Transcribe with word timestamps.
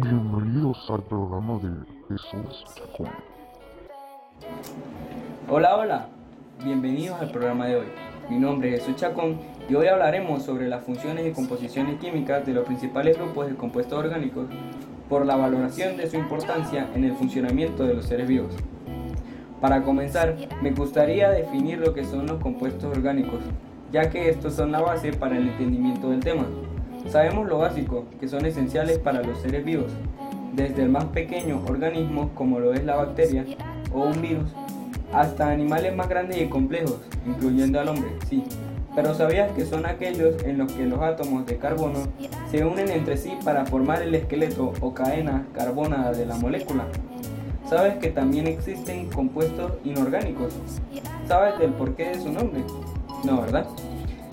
Bienvenidos 0.00 0.88
al 0.90 1.02
programa 1.02 1.58
de 1.58 1.70
Jesús 2.08 2.64
Chacón. 2.76 3.08
Hola, 5.48 5.76
hola, 5.76 6.08
bienvenidos 6.62 7.20
al 7.20 7.32
programa 7.32 7.66
de 7.66 7.76
hoy. 7.76 7.86
Mi 8.30 8.38
nombre 8.38 8.72
es 8.72 8.84
Jesús 8.84 8.94
Chacón 8.94 9.40
y 9.68 9.74
hoy 9.74 9.88
hablaremos 9.88 10.44
sobre 10.44 10.68
las 10.68 10.84
funciones 10.84 11.26
y 11.26 11.32
composiciones 11.32 11.98
químicas 11.98 12.46
de 12.46 12.52
los 12.52 12.64
principales 12.64 13.18
grupos 13.18 13.48
de 13.48 13.56
compuestos 13.56 13.98
orgánicos 13.98 14.46
por 15.08 15.26
la 15.26 15.34
valoración 15.34 15.96
de 15.96 16.08
su 16.08 16.16
importancia 16.16 16.88
en 16.94 17.02
el 17.02 17.14
funcionamiento 17.14 17.82
de 17.82 17.94
los 17.94 18.04
seres 18.04 18.28
vivos. 18.28 18.54
Para 19.60 19.82
comenzar, 19.82 20.36
me 20.62 20.70
gustaría 20.70 21.30
definir 21.30 21.78
lo 21.80 21.92
que 21.92 22.04
son 22.04 22.28
los 22.28 22.40
compuestos 22.40 22.84
orgánicos, 22.96 23.40
ya 23.90 24.10
que 24.10 24.28
estos 24.28 24.54
son 24.54 24.70
la 24.70 24.80
base 24.80 25.12
para 25.12 25.36
el 25.36 25.48
entendimiento 25.48 26.10
del 26.10 26.20
tema. 26.20 26.44
Sabemos 27.10 27.48
lo 27.48 27.58
básico, 27.58 28.04
que 28.20 28.28
son 28.28 28.44
esenciales 28.44 28.98
para 28.98 29.22
los 29.22 29.38
seres 29.38 29.64
vivos, 29.64 29.90
desde 30.52 30.82
el 30.82 30.90
más 30.90 31.04
pequeño 31.06 31.62
organismo 31.66 32.30
como 32.34 32.60
lo 32.60 32.74
es 32.74 32.84
la 32.84 32.96
bacteria 32.96 33.46
o 33.94 34.02
un 34.02 34.20
virus, 34.20 34.50
hasta 35.12 35.50
animales 35.50 35.96
más 35.96 36.08
grandes 36.08 36.36
y 36.36 36.48
complejos, 36.48 36.98
incluyendo 37.26 37.80
al 37.80 37.88
hombre, 37.88 38.10
sí. 38.28 38.44
Pero 38.94 39.14
¿sabías 39.14 39.50
que 39.52 39.64
son 39.64 39.86
aquellos 39.86 40.42
en 40.42 40.58
los 40.58 40.70
que 40.72 40.84
los 40.84 41.00
átomos 41.00 41.46
de 41.46 41.56
carbono 41.56 42.00
se 42.50 42.64
unen 42.64 42.90
entre 42.90 43.16
sí 43.16 43.32
para 43.42 43.64
formar 43.64 44.02
el 44.02 44.14
esqueleto 44.14 44.74
o 44.80 44.92
cadena 44.92 45.46
carbonada 45.54 46.12
de 46.12 46.26
la 46.26 46.36
molécula? 46.36 46.84
¿Sabes 47.70 47.96
que 47.96 48.08
también 48.10 48.46
existen 48.46 49.08
compuestos 49.08 49.72
inorgánicos? 49.82 50.54
¿Sabes 51.26 51.58
del 51.58 51.72
porqué 51.72 52.08
de 52.08 52.20
su 52.20 52.32
nombre? 52.32 52.62
No, 53.24 53.40
¿verdad? 53.40 53.66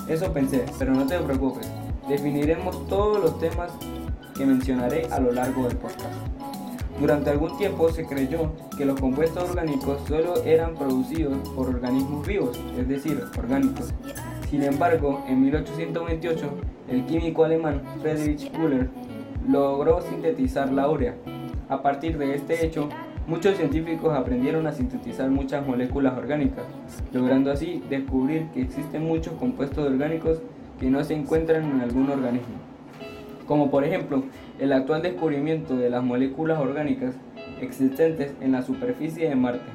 Eso 0.10 0.34
pensé, 0.34 0.66
pero 0.78 0.94
no 0.94 1.05
te 1.05 1.18
preocupes. 1.20 1.70
Definiremos 2.08 2.88
todos 2.88 3.20
los 3.20 3.40
temas 3.40 3.72
que 4.38 4.46
mencionaré 4.46 5.08
a 5.12 5.20
lo 5.20 5.32
largo 5.32 5.68
del 5.68 5.76
podcast. 5.77 6.13
Durante 7.00 7.32
algún 7.32 7.58
tiempo 7.58 7.91
se 7.91 8.05
creyó 8.05 8.52
que 8.77 8.86
los 8.86 9.00
compuestos 9.00 9.49
orgánicos 9.49 10.02
solo 10.07 10.43
eran 10.43 10.76
producidos 10.76 11.38
por 11.49 11.68
organismos 11.68 12.26
vivos, 12.26 12.60
es 12.77 12.88
decir, 12.88 13.21
orgánicos. 13.38 13.91
Sin 14.49 14.63
embargo, 14.63 15.24
en 15.27 15.41
1828, 15.41 16.49
el 16.90 17.05
químico 17.05 17.43
alemán 17.43 17.82
Friedrich 18.02 18.52
Müller 18.54 18.90
logró 19.49 20.02
sintetizar 20.02 20.71
la 20.71 20.87
urea. 20.87 21.15
A 21.70 21.82
partir 21.82 22.18
de 22.20 22.35
este 22.35 22.65
hecho, 22.65 22.87
muchos 23.27 23.58
científicos 23.58 24.15
aprendieron 24.15 24.68
a 24.68 24.71
sintetizar 24.71 25.30
muchas 25.30 25.65
moléculas 25.65 26.15
orgánicas, 26.15 26.65
logrando 27.12 27.52
así 27.52 27.84
descubrir 27.90 28.48
que 28.54 28.62
existen 28.62 29.04
muchos 29.04 29.34
compuestos 29.34 29.87
orgánicos 29.87 30.40
que 30.79 30.90
no 30.90 31.04
se 31.04 31.13
encuentran 31.13 31.63
en 31.63 31.81
algún 31.81 32.09
organismo 32.09 32.55
como 33.48 33.70
por 33.70 33.84
ejemplo 33.84 34.23
el 34.59 34.73
actual 34.73 35.01
descubrimiento 35.01 35.76
de 35.76 35.90
las 35.90 36.04
moléculas 36.04 36.59
orgánicas 36.59 37.15
existentes 37.62 38.34
en 38.41 38.51
la 38.51 38.63
superficie 38.63 39.29
de 39.29 39.35
Marte, 39.35 39.70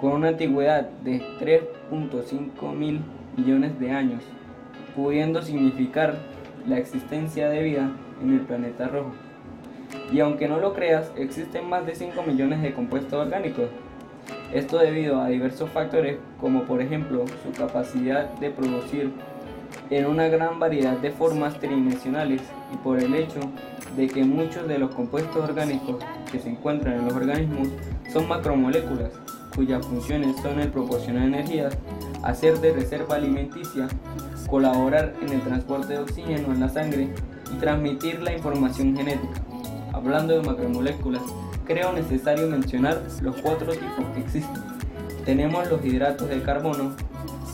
con 0.00 0.12
una 0.12 0.28
antigüedad 0.28 0.88
de 1.04 1.20
3.5 1.40 2.74
mil 2.74 3.00
millones 3.36 3.78
de 3.78 3.90
años, 3.90 4.22
pudiendo 4.94 5.42
significar 5.42 6.16
la 6.66 6.78
existencia 6.78 7.48
de 7.48 7.62
vida 7.62 7.90
en 8.22 8.34
el 8.34 8.40
planeta 8.40 8.88
rojo. 8.88 9.12
Y 10.12 10.20
aunque 10.20 10.48
no 10.48 10.58
lo 10.58 10.74
creas, 10.74 11.10
existen 11.16 11.68
más 11.68 11.86
de 11.86 11.94
5 11.94 12.22
millones 12.22 12.62
de 12.62 12.72
compuestos 12.72 13.14
orgánicos. 13.14 13.66
Esto 14.52 14.78
debido 14.78 15.20
a 15.20 15.28
diversos 15.28 15.70
factores 15.70 16.18
como 16.40 16.62
por 16.64 16.80
ejemplo 16.80 17.24
su 17.42 17.52
capacidad 17.58 18.30
de 18.34 18.50
producir 18.50 19.12
en 19.90 20.06
una 20.06 20.28
gran 20.28 20.58
variedad 20.58 20.96
de 20.98 21.10
formas 21.10 21.58
tridimensionales 21.58 22.40
y 22.72 22.76
por 22.78 22.98
el 22.98 23.14
hecho 23.14 23.40
de 23.96 24.06
que 24.06 24.24
muchos 24.24 24.66
de 24.66 24.78
los 24.78 24.94
compuestos 24.94 25.36
orgánicos 25.36 25.96
que 26.30 26.38
se 26.38 26.48
encuentran 26.48 26.98
en 26.98 27.04
los 27.06 27.14
organismos 27.14 27.68
son 28.12 28.28
macromoléculas, 28.28 29.10
cuyas 29.54 29.84
funciones 29.86 30.36
son 30.40 30.60
el 30.60 30.68
proporcionar 30.68 31.24
energía, 31.24 31.68
hacer 32.22 32.58
de 32.60 32.72
reserva 32.72 33.16
alimenticia, 33.16 33.88
colaborar 34.48 35.14
en 35.22 35.30
el 35.30 35.40
transporte 35.42 35.94
de 35.94 35.98
oxígeno 36.00 36.52
en 36.52 36.60
la 36.60 36.68
sangre 36.68 37.08
y 37.52 37.56
transmitir 37.58 38.20
la 38.22 38.32
información 38.32 38.96
genética. 38.96 39.42
Hablando 39.92 40.34
de 40.34 40.42
macromoléculas, 40.42 41.22
creo 41.66 41.92
necesario 41.92 42.48
mencionar 42.48 43.02
los 43.20 43.36
cuatro 43.36 43.72
tipos 43.72 44.04
que 44.14 44.20
existen. 44.20 44.62
Tenemos 45.24 45.68
los 45.70 45.84
hidratos 45.84 46.28
de 46.28 46.42
carbono, 46.42 46.94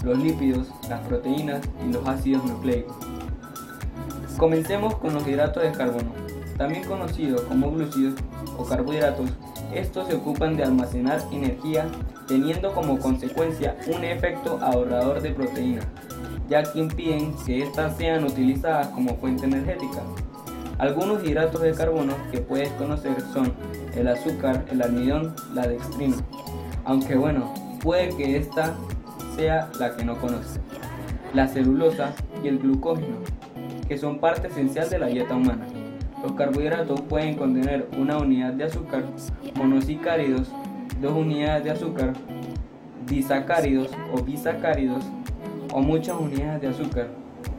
los 0.02 0.18
lípidos, 0.18 0.68
las 0.88 1.00
proteínas 1.06 1.60
y 1.86 1.92
los 1.92 2.06
ácidos 2.06 2.44
nucleicos. 2.44 2.96
Comencemos 4.36 4.94
con 4.96 5.14
los 5.14 5.26
hidratos 5.26 5.62
de 5.62 5.72
carbono, 5.72 6.12
también 6.56 6.84
conocidos 6.84 7.42
como 7.42 7.70
glúcidos 7.70 8.14
o 8.56 8.64
carbohidratos. 8.64 9.30
Estos 9.74 10.08
se 10.08 10.14
ocupan 10.14 10.56
de 10.56 10.64
almacenar 10.64 11.22
energía 11.32 11.86
teniendo 12.26 12.72
como 12.72 12.98
consecuencia 12.98 13.76
un 13.86 14.04
efecto 14.04 14.58
ahorrador 14.62 15.20
de 15.20 15.30
proteínas, 15.30 15.86
ya 16.48 16.62
que 16.62 16.78
impiden 16.78 17.34
que 17.44 17.62
éstas 17.62 17.96
sean 17.96 18.24
utilizadas 18.24 18.88
como 18.88 19.16
fuente 19.16 19.46
energética. 19.46 20.02
Algunos 20.78 21.24
hidratos 21.24 21.60
de 21.62 21.72
carbono 21.72 22.14
que 22.30 22.38
puedes 22.38 22.70
conocer 22.72 23.20
son 23.32 23.52
el 23.96 24.06
azúcar, 24.06 24.64
el 24.70 24.80
almidón, 24.80 25.34
la 25.52 25.66
dextrina. 25.66 26.16
Aunque 26.84 27.16
bueno, 27.16 27.52
puede 27.82 28.16
que 28.16 28.36
esta 28.36 28.76
sea 29.38 29.70
la 29.78 29.94
que 29.94 30.04
no 30.04 30.18
conoce. 30.18 30.58
La 31.32 31.46
celulosa 31.46 32.12
y 32.42 32.48
el 32.48 32.58
glucógeno, 32.58 33.18
que 33.86 33.96
son 33.96 34.18
parte 34.18 34.48
esencial 34.48 34.90
de 34.90 34.98
la 34.98 35.06
dieta 35.06 35.36
humana. 35.36 35.64
Los 36.20 36.32
carbohidratos 36.32 37.00
pueden 37.02 37.36
contener 37.36 37.86
una 37.96 38.18
unidad 38.18 38.54
de 38.54 38.64
azúcar, 38.64 39.04
monosacáridos, 39.54 40.50
dos 41.00 41.12
unidades 41.12 41.62
de 41.62 41.70
azúcar, 41.70 42.14
disacáridos 43.06 43.90
o 44.12 44.20
bisacáridos, 44.22 45.04
o 45.72 45.80
muchas 45.82 46.16
unidades 46.18 46.60
de 46.60 46.68
azúcar, 46.68 47.06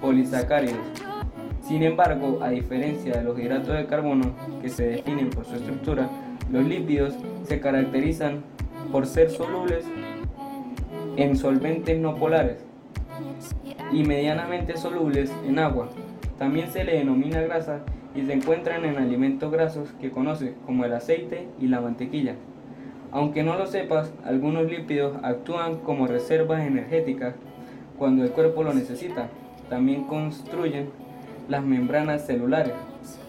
polisacáridos. 0.02 0.82
Sin 1.62 1.84
embargo, 1.84 2.40
a 2.42 2.50
diferencia 2.50 3.14
de 3.14 3.24
los 3.24 3.40
hidratos 3.40 3.78
de 3.78 3.86
carbono, 3.86 4.34
que 4.62 4.68
se 4.68 4.86
definen 4.86 5.30
por 5.30 5.46
su 5.46 5.56
estructura, 5.56 6.10
los 6.52 6.66
lípidos 6.66 7.14
se 7.48 7.62
caracterizan 7.62 8.44
por 8.92 9.06
ser 9.06 9.30
solubles 9.30 9.86
en 11.22 11.35
solventes 11.35 12.00
no 12.00 12.16
polares 12.16 12.57
y 13.91 14.03
medianamente 14.03 14.78
solubles 14.78 15.30
en 15.46 15.59
agua. 15.59 15.90
También 16.38 16.72
se 16.72 16.85
le 16.85 16.94
denomina 16.94 17.41
grasa 17.41 17.81
y 18.16 18.25
se 18.25 18.31
encuentran 18.31 18.85
en 18.85 18.97
alimentos 18.97 19.52
grasos 19.52 19.90
que 20.00 20.12
conoce 20.12 20.53
como 20.66 20.85
el 20.85 20.94
aceite 20.94 21.47
y 21.59 21.68
la 21.68 21.81
mantequilla. 21.81 22.35
Aunque 23.12 23.44
no 23.44 23.57
lo 23.57 23.66
sepas, 23.68 24.13
algunos 24.24 24.72
lípidos 24.72 25.18
actúan 25.22 25.80
como 25.80 26.07
reservas 26.07 26.66
energéticas 26.66 27.36
cuando 27.97 28.24
el 28.24 28.31
cuerpo 28.31 28.63
lo 28.63 28.74
necesita. 28.74 29.28
También 29.69 30.06
construyen 30.06 30.90
las 31.50 31.66
membranas 31.66 32.25
celulares, 32.25 32.74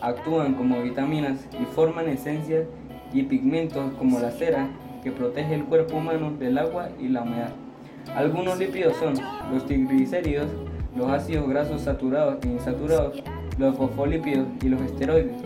actúan 0.01 0.55
como 0.55 0.81
vitaminas 0.81 1.45
y 1.61 1.65
forman 1.65 2.09
esencias 2.09 2.67
y 3.13 3.25
pigmentos 3.25 3.93
como 3.95 4.21
la 4.21 4.31
cera 4.31 4.69
que 5.03 5.11
protege 5.11 5.55
el 5.55 5.65
cuerpo 5.65 5.97
humano 5.97 6.31
del 6.39 6.59
agua 6.59 6.91
y 7.01 7.09
la 7.09 7.23
humedad. 7.23 7.51
Algunos 8.15 8.59
lípidos 8.59 8.97
son 8.97 9.15
los 9.53 9.67
triglicéridos, 9.67 10.49
los 10.97 11.09
ácidos 11.09 11.49
grasos 11.49 11.83
saturados 11.83 12.45
e 12.45 12.49
insaturados, 12.49 13.23
los 13.59 13.77
fosfolípidos 13.77 14.47
y 14.63 14.69
los 14.69 14.81
esteroides. 14.83 15.37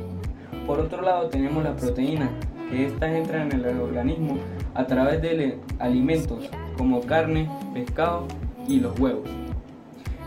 Por 0.66 0.80
otro 0.80 1.02
lado 1.02 1.28
tenemos 1.28 1.62
las 1.62 1.80
proteínas, 1.80 2.30
que 2.70 2.86
estas 2.86 3.12
entran 3.12 3.52
en 3.52 3.64
el 3.64 3.80
organismo 3.80 4.38
a 4.74 4.86
través 4.86 5.20
de 5.20 5.58
alimentos 5.78 6.48
como 6.78 7.02
carne, 7.02 7.48
pescado 7.74 8.26
y 8.66 8.80
los 8.80 8.98
huevos. 8.98 9.28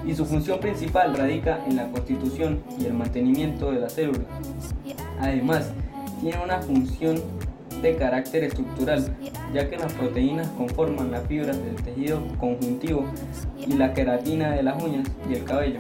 Y 0.06 0.14
su 0.14 0.26
función 0.26 0.60
principal 0.60 1.18
radica 1.18 1.60
en 1.68 1.76
la 1.76 1.90
constitución 1.90 2.62
y 2.80 2.86
el 2.86 2.94
mantenimiento 2.94 3.72
de 3.72 3.80
la 3.80 3.90
célula. 3.90 4.24
Además, 5.20 5.72
tiene 6.22 6.38
una 6.44 6.60
función 6.62 7.18
de 7.82 7.96
carácter 7.96 8.44
estructural, 8.44 9.16
ya 9.54 9.70
que 9.70 9.78
las 9.78 9.94
proteínas 9.94 10.48
conforman 10.50 11.12
las 11.12 11.26
fibras 11.28 11.58
del 11.64 11.76
tejido 11.76 12.22
conjuntivo 12.40 13.06
y 13.58 13.74
la 13.74 13.94
queratina 13.94 14.52
de 14.52 14.64
las 14.64 14.82
uñas 14.82 15.08
y 15.30 15.36
el 15.36 15.44
cabello. 15.44 15.80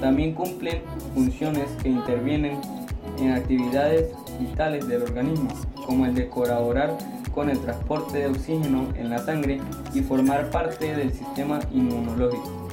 También 0.00 0.34
cumplen 0.34 0.82
funciones 1.14 1.66
que 1.82 1.88
intervienen 1.88 2.58
en 3.18 3.32
actividades 3.32 4.12
vitales 4.38 4.86
del 4.88 5.02
organismo, 5.02 5.48
como 5.86 6.06
el 6.06 6.14
de 6.14 6.28
colaborar 6.28 6.96
con 7.34 7.50
el 7.50 7.58
transporte 7.58 8.18
de 8.18 8.26
oxígeno 8.26 8.88
en 8.96 9.10
la 9.10 9.18
sangre 9.18 9.60
y 9.92 10.00
formar 10.00 10.50
parte 10.50 10.94
del 10.94 11.12
sistema 11.12 11.60
inmunológico. 11.72 12.68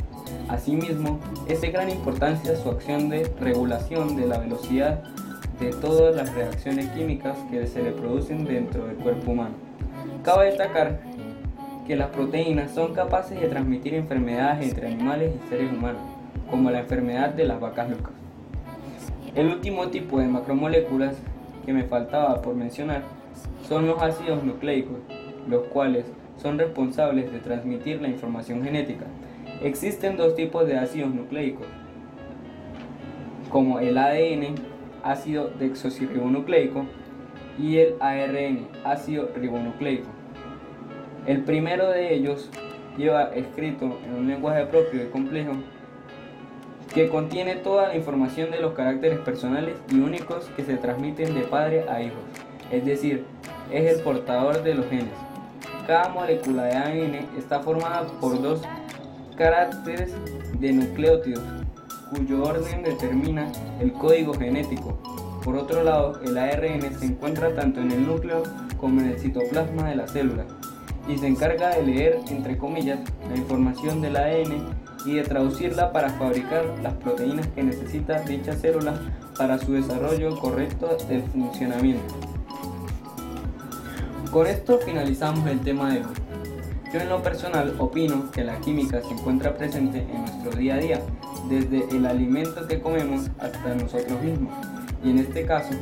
Asimismo, 0.47 1.19
es 1.47 1.61
de 1.61 1.71
gran 1.71 1.89
importancia 1.89 2.55
su 2.55 2.69
acción 2.69 3.09
de 3.09 3.31
regulación 3.39 4.15
de 4.15 4.27
la 4.27 4.37
velocidad 4.37 5.03
de 5.61 5.71
todas 5.73 6.15
las 6.15 6.33
reacciones 6.33 6.89
químicas 6.89 7.37
que 7.51 7.67
se 7.67 7.83
le 7.83 7.91
producen 7.91 8.45
dentro 8.45 8.87
del 8.87 8.95
cuerpo 8.95 9.31
humano. 9.31 9.53
Cabe 10.23 10.47
destacar 10.47 11.01
que 11.85 11.95
las 11.95 12.09
proteínas 12.09 12.71
son 12.71 12.95
capaces 12.95 13.39
de 13.39 13.47
transmitir 13.47 13.93
enfermedades 13.93 14.67
entre 14.67 14.87
animales 14.87 15.33
y 15.35 15.49
seres 15.49 15.71
humanos, 15.71 16.01
como 16.49 16.71
la 16.71 16.79
enfermedad 16.79 17.29
de 17.29 17.45
las 17.45 17.59
vacas 17.59 17.91
locas. 17.91 18.11
El 19.35 19.49
último 19.49 19.89
tipo 19.89 20.19
de 20.19 20.27
macromoléculas 20.27 21.15
que 21.63 21.73
me 21.73 21.83
faltaba 21.83 22.41
por 22.41 22.55
mencionar 22.55 23.03
son 23.69 23.85
los 23.85 24.01
ácidos 24.01 24.43
nucleicos, 24.43 24.97
los 25.47 25.67
cuales 25.67 26.05
son 26.41 26.57
responsables 26.57 27.31
de 27.31 27.37
transmitir 27.37 28.01
la 28.01 28.07
información 28.07 28.63
genética. 28.63 29.05
Existen 29.61 30.17
dos 30.17 30.35
tipos 30.35 30.65
de 30.65 30.79
ácidos 30.79 31.13
nucleicos, 31.13 31.67
como 33.51 33.79
el 33.79 33.95
ADN, 33.99 34.70
ácido 35.03 35.49
desoxirribonucleico, 35.59 36.85
y 37.59 37.77
el 37.77 37.95
ARN, 37.99 38.67
ácido 38.83 39.29
ribonucleico. 39.35 40.07
El 41.25 41.43
primero 41.43 41.89
de 41.89 42.13
ellos 42.13 42.49
lleva 42.97 43.33
escrito 43.35 43.97
en 44.05 44.13
un 44.13 44.27
lenguaje 44.27 44.65
propio 44.65 45.03
y 45.03 45.07
complejo 45.07 45.53
que 46.93 47.07
contiene 47.09 47.55
toda 47.55 47.89
la 47.89 47.95
información 47.95 48.51
de 48.51 48.59
los 48.59 48.73
caracteres 48.73 49.19
personales 49.19 49.75
y 49.89 49.99
únicos 49.99 50.49
que 50.55 50.63
se 50.63 50.75
transmiten 50.75 51.33
de 51.33 51.41
padre 51.41 51.85
a 51.89 52.01
hijos, 52.01 52.19
es 52.71 52.85
decir, 52.85 53.23
es 53.71 53.93
el 53.93 54.03
portador 54.03 54.61
de 54.63 54.75
los 54.75 54.87
genes. 54.87 55.13
Cada 55.87 56.09
molécula 56.09 56.63
de 56.63 56.75
ADN 56.75 57.37
está 57.37 57.61
formada 57.61 58.03
por 58.19 58.41
dos 58.41 58.61
caracteres 59.37 60.13
de 60.59 60.73
nucleótidos, 60.73 61.43
cuyo 62.11 62.43
orden 62.43 62.83
determina 62.83 63.49
el 63.79 63.93
código 63.93 64.33
genético. 64.33 64.97
Por 65.43 65.55
otro 65.55 65.81
lado, 65.81 66.19
el 66.23 66.37
ARN 66.37 66.99
se 66.99 67.05
encuentra 67.05 67.55
tanto 67.55 67.79
en 67.79 67.91
el 67.91 68.05
núcleo 68.05 68.43
como 68.77 68.99
en 68.99 69.07
el 69.07 69.19
citoplasma 69.19 69.89
de 69.89 69.95
la 69.95 70.07
célula 70.07 70.45
y 71.07 71.17
se 71.17 71.27
encarga 71.27 71.69
de 71.69 71.83
leer, 71.83 72.19
entre 72.29 72.57
comillas, 72.57 72.99
la 73.29 73.37
información 73.37 74.01
del 74.01 74.17
ADN 74.17 74.67
y 75.05 75.13
de 75.13 75.23
traducirla 75.23 75.91
para 75.91 76.09
fabricar 76.09 76.65
las 76.83 76.93
proteínas 76.95 77.47
que 77.47 77.63
necesita 77.63 78.21
dicha 78.21 78.53
célula 78.53 78.99
para 79.37 79.57
su 79.57 79.73
desarrollo 79.73 80.37
correcto 80.37 80.95
del 81.07 81.23
funcionamiento. 81.23 82.13
Con 84.31 84.47
esto 84.47 84.79
finalizamos 84.79 85.49
el 85.49 85.59
tema 85.61 85.93
de 85.93 85.99
hoy. 85.99 86.13
Yo 86.93 86.99
en 86.99 87.09
lo 87.09 87.23
personal 87.23 87.73
opino 87.79 88.29
que 88.31 88.43
la 88.43 88.59
química 88.59 89.01
se 89.01 89.13
encuentra 89.13 89.55
presente 89.55 89.99
en 89.99 90.21
nuestro 90.21 90.51
día 90.51 90.75
a 90.75 90.77
día, 90.77 91.01
desde 91.49 91.87
el 91.95 92.05
alimento 92.05 92.67
que 92.67 92.79
comemos 92.79 93.29
hasta 93.39 93.75
nosotros 93.75 94.21
mismos. 94.21 94.53
Y 95.03 95.11
en 95.11 95.19
este 95.19 95.45
caso, 95.45 95.73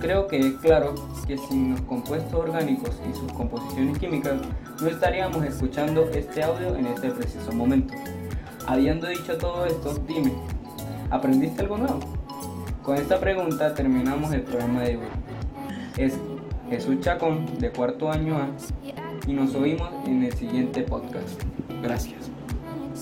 creo 0.00 0.26
que 0.26 0.38
es 0.38 0.54
claro 0.54 0.94
que 1.26 1.38
sin 1.38 1.72
los 1.72 1.80
compuestos 1.82 2.34
orgánicos 2.34 3.00
y 3.08 3.16
sus 3.16 3.32
composiciones 3.32 3.98
químicas 3.98 4.34
no 4.80 4.88
estaríamos 4.88 5.44
escuchando 5.44 6.08
este 6.10 6.42
audio 6.42 6.76
en 6.76 6.86
este 6.86 7.10
preciso 7.10 7.52
momento. 7.52 7.94
Habiendo 8.66 9.08
dicho 9.08 9.38
todo 9.38 9.66
esto, 9.66 9.94
dime, 10.06 10.32
¿aprendiste 11.10 11.62
algo 11.62 11.78
nuevo? 11.78 12.00
Con 12.82 12.96
esta 12.96 13.20
pregunta 13.20 13.74
terminamos 13.74 14.32
el 14.32 14.42
programa 14.42 14.82
de 14.82 14.96
hoy. 14.96 15.06
Es 15.96 16.18
Jesús 16.68 17.00
Chacón, 17.00 17.46
de 17.58 17.70
cuarto 17.70 18.10
año 18.10 18.38
A, 18.38 18.48
y 19.26 19.32
nos 19.32 19.54
oímos 19.54 19.90
en 20.06 20.24
el 20.24 20.32
siguiente 20.32 20.82
podcast. 20.82 21.40
Gracias. 21.82 22.31